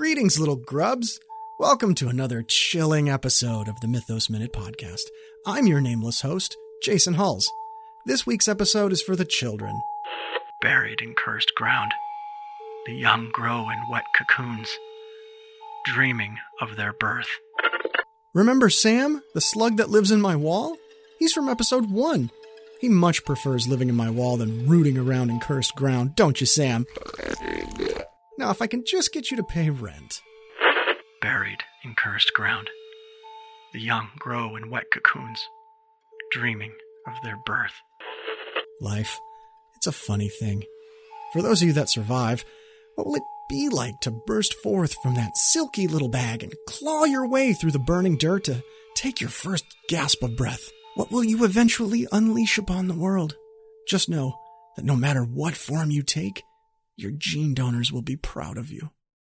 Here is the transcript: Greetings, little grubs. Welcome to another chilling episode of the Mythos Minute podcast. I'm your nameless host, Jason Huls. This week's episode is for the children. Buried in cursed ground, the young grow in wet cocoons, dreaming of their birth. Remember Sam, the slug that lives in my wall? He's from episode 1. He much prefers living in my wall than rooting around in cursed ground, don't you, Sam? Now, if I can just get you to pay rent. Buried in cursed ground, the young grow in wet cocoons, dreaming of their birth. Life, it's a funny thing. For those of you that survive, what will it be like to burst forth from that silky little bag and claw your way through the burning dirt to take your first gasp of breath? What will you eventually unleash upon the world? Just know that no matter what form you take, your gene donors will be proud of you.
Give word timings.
Greetings, 0.00 0.40
little 0.40 0.56
grubs. 0.56 1.20
Welcome 1.58 1.94
to 1.96 2.08
another 2.08 2.42
chilling 2.42 3.10
episode 3.10 3.68
of 3.68 3.78
the 3.80 3.86
Mythos 3.86 4.30
Minute 4.30 4.50
podcast. 4.50 5.02
I'm 5.44 5.66
your 5.66 5.82
nameless 5.82 6.22
host, 6.22 6.56
Jason 6.82 7.12
Huls. 7.12 7.52
This 8.06 8.24
week's 8.24 8.48
episode 8.48 8.92
is 8.92 9.02
for 9.02 9.14
the 9.14 9.26
children. 9.26 9.78
Buried 10.62 11.02
in 11.02 11.12
cursed 11.12 11.54
ground, 11.54 11.92
the 12.86 12.94
young 12.94 13.28
grow 13.30 13.68
in 13.68 13.78
wet 13.90 14.06
cocoons, 14.16 14.70
dreaming 15.84 16.38
of 16.62 16.76
their 16.76 16.94
birth. 16.94 17.28
Remember 18.32 18.70
Sam, 18.70 19.20
the 19.34 19.42
slug 19.42 19.76
that 19.76 19.90
lives 19.90 20.10
in 20.10 20.22
my 20.22 20.34
wall? 20.34 20.78
He's 21.18 21.34
from 21.34 21.46
episode 21.46 21.90
1. 21.90 22.30
He 22.80 22.88
much 22.88 23.26
prefers 23.26 23.68
living 23.68 23.90
in 23.90 23.96
my 23.96 24.08
wall 24.08 24.38
than 24.38 24.66
rooting 24.66 24.96
around 24.96 25.28
in 25.28 25.40
cursed 25.40 25.76
ground, 25.76 26.16
don't 26.16 26.40
you, 26.40 26.46
Sam? 26.46 26.86
Now, 28.40 28.48
if 28.50 28.62
I 28.62 28.68
can 28.68 28.86
just 28.86 29.12
get 29.12 29.30
you 29.30 29.36
to 29.36 29.42
pay 29.42 29.68
rent. 29.68 30.22
Buried 31.20 31.58
in 31.84 31.94
cursed 31.94 32.32
ground, 32.32 32.70
the 33.74 33.80
young 33.80 34.08
grow 34.18 34.56
in 34.56 34.70
wet 34.70 34.84
cocoons, 34.90 35.46
dreaming 36.32 36.72
of 37.06 37.12
their 37.22 37.36
birth. 37.44 37.74
Life, 38.80 39.20
it's 39.76 39.86
a 39.86 39.92
funny 39.92 40.30
thing. 40.30 40.64
For 41.34 41.42
those 41.42 41.60
of 41.60 41.68
you 41.68 41.74
that 41.74 41.90
survive, 41.90 42.46
what 42.94 43.06
will 43.06 43.16
it 43.16 43.22
be 43.50 43.68
like 43.68 44.00
to 44.00 44.10
burst 44.10 44.54
forth 44.54 44.94
from 45.02 45.16
that 45.16 45.36
silky 45.36 45.86
little 45.86 46.08
bag 46.08 46.42
and 46.42 46.54
claw 46.66 47.04
your 47.04 47.28
way 47.28 47.52
through 47.52 47.72
the 47.72 47.78
burning 47.78 48.16
dirt 48.16 48.44
to 48.44 48.64
take 48.96 49.20
your 49.20 49.28
first 49.28 49.66
gasp 49.90 50.22
of 50.22 50.34
breath? 50.34 50.70
What 50.94 51.12
will 51.12 51.24
you 51.24 51.44
eventually 51.44 52.06
unleash 52.10 52.56
upon 52.56 52.88
the 52.88 52.94
world? 52.94 53.36
Just 53.86 54.08
know 54.08 54.40
that 54.76 54.84
no 54.86 54.96
matter 54.96 55.24
what 55.24 55.54
form 55.54 55.90
you 55.90 56.02
take, 56.02 56.42
your 56.96 57.10
gene 57.10 57.54
donors 57.54 57.92
will 57.92 58.02
be 58.02 58.16
proud 58.16 58.58
of 58.58 58.70
you. 58.70 58.90